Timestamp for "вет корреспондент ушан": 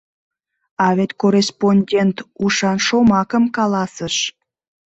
0.97-2.77